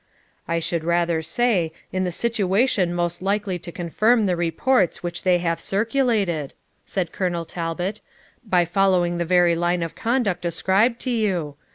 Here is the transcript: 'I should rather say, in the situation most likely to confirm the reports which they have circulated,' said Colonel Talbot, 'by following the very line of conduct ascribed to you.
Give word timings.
'I 0.47 0.57
should 0.61 0.83
rather 0.83 1.21
say, 1.21 1.71
in 1.91 2.05
the 2.05 2.11
situation 2.11 2.91
most 2.91 3.21
likely 3.21 3.59
to 3.59 3.71
confirm 3.71 4.25
the 4.25 4.35
reports 4.35 5.03
which 5.03 5.21
they 5.21 5.37
have 5.37 5.61
circulated,' 5.61 6.55
said 6.85 7.11
Colonel 7.11 7.45
Talbot, 7.45 8.01
'by 8.43 8.65
following 8.65 9.19
the 9.19 9.25
very 9.25 9.53
line 9.55 9.83
of 9.83 9.93
conduct 9.93 10.43
ascribed 10.43 10.99
to 11.01 11.11
you. 11.11 11.55